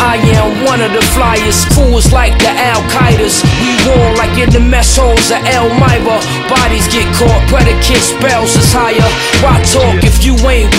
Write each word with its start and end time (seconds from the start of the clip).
I 0.00 0.16
am 0.40 0.64
one 0.64 0.80
of 0.80 0.92
the 0.96 1.04
flyers. 1.12 1.68
Crew 1.76 1.92
is 2.00 2.12
like 2.12 2.32
the 2.40 2.48
Al 2.48 2.80
Qaeda's. 2.88 3.44
We 3.60 3.76
war 3.84 4.16
like 4.16 4.32
in 4.40 4.48
the 4.48 4.60
mess 4.60 4.96
halls 4.96 5.28
of 5.30 5.44
El 5.44 5.68
Elmira. 5.68 6.18
Bodies 6.48 6.88
get 6.88 7.04
caught, 7.20 7.44
predicate 7.52 8.00
spells 8.00 8.56
is 8.56 8.72
higher. 8.72 9.04
Why 9.44 9.60
talk 9.68 10.00
if 10.00 10.24
you 10.24 10.34
ain't 10.48 10.72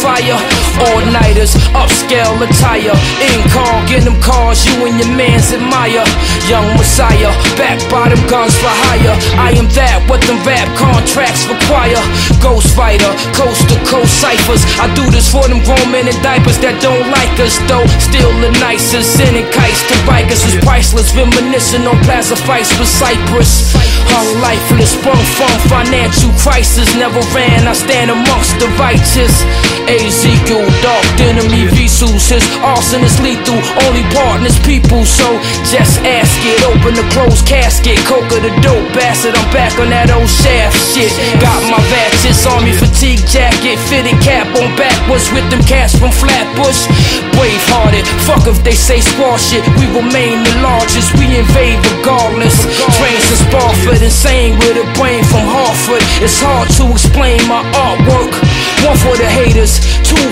fire? 0.00 0.40
All 0.88 1.04
nighters, 1.12 1.52
upscale 1.76 2.40
attire. 2.40 2.96
In 3.20 3.40
car, 3.52 3.84
get 3.86 4.04
them 4.08 4.16
cars 4.24 4.64
you 4.64 4.88
and 4.88 4.96
your 4.96 5.12
mans 5.12 5.52
admire. 5.52 6.04
Young 6.48 6.66
Messiah, 6.80 7.30
back 7.60 7.78
by 7.92 8.08
them 8.08 8.20
guns 8.26 8.56
for 8.56 8.72
hire. 8.88 9.14
I 9.36 9.52
am 9.60 9.68
that, 9.76 10.00
what 10.08 10.24
them 10.24 10.40
rap 10.42 10.66
contracts 10.74 11.44
require. 11.46 12.00
Ghost 12.40 12.72
fighter, 12.72 13.12
coast 13.36 13.68
to 13.68 13.76
coast 13.84 14.16
ciphers. 14.18 14.64
I 14.80 14.88
do 14.96 15.04
this 15.12 15.28
for 15.28 15.44
them 15.46 15.60
grown 15.68 15.92
men 15.92 16.08
in 16.08 16.16
diapers 16.24 16.56
that 16.64 16.80
don't 16.80 17.04
like 17.12 17.36
us, 17.38 17.60
though. 17.68 17.84
Still 18.00 18.32
the 18.40 18.50
nicest, 18.58 19.20
sending 19.20 19.44
kites 19.52 19.84
to 19.92 19.94
bikers 20.08 20.40
is 20.48 20.56
priceless. 20.64 21.12
Reminiscing 21.12 21.84
on 21.84 22.00
plaza 22.08 22.36
fights 22.36 22.72
with 22.80 22.88
Cyprus. 22.88 23.76
Hung 24.10 24.40
lifeless, 24.40 24.96
sprung 24.96 25.20
from 25.36 25.52
financial 25.68 26.32
crisis. 26.40 26.88
Never 26.96 27.20
ran, 27.36 27.68
I 27.68 27.74
stand 27.76 28.10
amongst 28.10 28.56
the 28.58 28.66
righteous. 28.80 29.44
Ezekiel, 29.98 30.62
dark 30.82 31.06
enemy 31.18 31.66
Jesus. 31.74 32.30
His 32.30 32.46
arson 32.62 33.02
is 33.02 33.18
lethal, 33.18 33.58
only 33.88 34.06
partners 34.14 34.54
people. 34.62 35.02
So 35.02 35.26
just 35.66 35.98
ask 36.06 36.30
it, 36.46 36.62
open 36.62 36.94
the 36.94 37.02
closed 37.10 37.42
casket. 37.46 37.98
Coca 38.06 38.38
the 38.38 38.54
dope 38.62 38.86
bastard, 38.94 39.34
I'm 39.34 39.50
back 39.50 39.74
on 39.82 39.90
that 39.90 40.14
old 40.14 40.30
shaft 40.30 40.78
shit. 40.94 41.10
Got 41.42 41.58
my 41.66 41.82
ratchets, 41.90 42.46
army 42.46 42.70
fatigue 42.70 43.22
jacket, 43.26 43.78
fitted 43.90 44.14
cap 44.22 44.46
on 44.54 44.70
backwards 44.78 45.26
with 45.34 45.46
them 45.50 45.62
cats 45.66 45.98
from 45.98 46.14
Flatbush. 46.14 46.86
Brave 47.34 47.64
hearted, 47.74 48.06
fuck 48.28 48.46
if 48.46 48.62
they 48.62 48.76
say 48.78 49.02
squash 49.02 49.50
it. 49.50 49.66
We 49.74 49.90
remain 49.90 50.44
the 50.46 50.54
largest, 50.62 51.10
we 51.18 51.26
invade 51.34 51.82
regardless. 51.98 52.54
Trains 52.94 53.26
in 53.26 53.38
Sparford, 53.50 54.02
insane 54.02 54.54
with 54.62 54.78
a 54.78 54.86
brain 54.94 55.26
from 55.26 55.42
Hartford. 55.50 56.04
It's 56.22 56.38
hard 56.38 56.70
to 56.78 56.86
explain 56.94 57.42
my 57.50 57.66
artwork. 57.74 58.30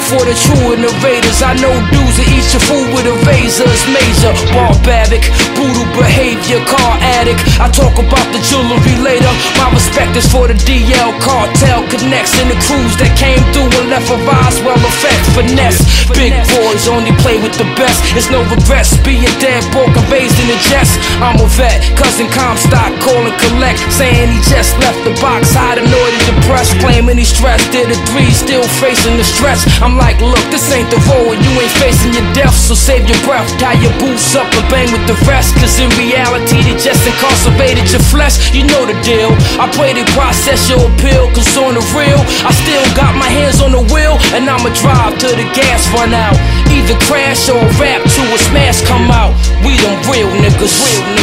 For 0.08 0.24
the 0.24 0.32
true 0.32 0.72
innovators. 0.72 1.44
I 1.44 1.52
know 1.60 1.72
dudes 1.92 2.16
that 2.16 2.28
eat 2.32 2.48
your 2.56 2.64
food 2.64 2.88
with 2.96 3.04
a 3.04 3.16
razor. 3.28 3.68
It's 3.68 3.84
major, 3.92 4.32
barbaric, 4.56 5.20
brutal 5.52 5.84
behavior, 5.92 6.64
car 6.64 6.96
addict. 7.20 7.44
I 7.60 7.68
talk 7.68 7.92
about 8.00 8.24
the 8.32 8.40
jewelry 8.40 8.96
later. 9.04 9.28
My 9.60 9.68
respect 9.76 10.16
is 10.16 10.24
for 10.24 10.48
the 10.48 10.56
DL 10.64 11.12
cartel 11.20 11.84
connects 11.92 12.40
and 12.40 12.48
the 12.48 12.58
crews 12.64 12.96
that 12.96 13.12
came 13.20 13.40
through 13.52 13.68
and 13.68 13.92
left 13.92 14.08
a 14.08 14.16
rise 14.24 14.56
well 14.64 14.80
effect 14.80 15.22
finesse. 15.36 15.84
Big 16.16 16.32
boys 16.56 16.88
only 16.88 17.12
play 17.20 17.36
with 17.36 17.52
the 17.60 17.68
best. 17.76 18.00
It's 18.16 18.32
no 18.32 18.40
regrets 18.48 18.96
being 19.04 19.28
dead, 19.44 19.60
broken, 19.76 20.00
raised 20.08 20.40
in 20.40 20.48
the 20.48 20.58
jets. 20.72 20.96
I'm 21.20 21.36
a 21.36 21.48
vet, 21.52 21.84
cousin 22.00 22.32
Comstock, 22.32 22.96
call 23.04 23.28
and 23.28 23.36
collect, 23.36 23.84
saying 23.92 24.32
he 24.32 24.40
just 24.48 24.72
left 24.80 25.04
the 25.04 25.12
box, 25.20 25.52
hide 25.52 25.76
annoyed 25.76 26.14
and 26.16 26.17
depressed, 26.48 26.72
claiming 26.80 27.20
he 27.20 27.28
stressed. 27.28 27.68
Did 27.70 27.92
a 27.92 27.98
three, 28.08 28.32
still 28.32 28.64
facing 28.80 29.20
the 29.20 29.24
stress. 29.24 29.68
I'm 29.84 30.00
like, 30.00 30.16
look, 30.24 30.40
this 30.48 30.64
ain't 30.72 30.88
the 30.88 30.96
road, 31.04 31.36
you 31.36 31.52
ain't 31.60 31.76
facing 31.76 32.16
your 32.16 32.24
death, 32.32 32.56
so 32.56 32.72
save 32.72 33.04
your 33.04 33.20
breath. 33.28 33.44
Tie 33.60 33.76
your 33.84 33.92
boots 34.00 34.32
up 34.32 34.48
and 34.56 34.64
bang 34.72 34.88
with 34.88 35.04
the 35.04 35.16
rest, 35.28 35.52
cause 35.60 35.76
in 35.76 35.92
reality, 36.00 36.64
they 36.64 36.72
just 36.80 37.04
incarcerated 37.04 37.84
your 37.92 38.00
flesh. 38.08 38.56
You 38.56 38.64
know 38.64 38.88
the 38.88 38.96
deal. 39.04 39.28
I 39.60 39.68
pray 39.76 39.92
they 39.92 40.08
process 40.16 40.72
your 40.72 40.80
appeal, 40.80 41.28
cause 41.36 41.52
on 41.60 41.76
the 41.76 41.84
real, 41.92 42.20
I 42.48 42.50
still 42.56 42.86
got 42.96 43.12
my 43.20 43.28
hands 43.28 43.60
on 43.60 43.76
the 43.76 43.84
wheel, 43.92 44.16
and 44.32 44.48
I'ma 44.48 44.72
drive 44.72 45.20
till 45.20 45.36
the 45.36 45.44
gas 45.52 45.84
run 45.92 46.16
out. 46.16 46.36
Either 46.72 46.96
crash 47.04 47.52
or 47.52 47.60
rap 47.76 48.00
to 48.00 48.22
a 48.32 48.38
smash 48.48 48.80
come 48.88 49.12
out. 49.12 49.36
We 49.60 49.76
them 49.84 50.00
real 50.08 50.32
niggas, 50.40 50.72
real 50.80 51.04
niggas. 51.12 51.17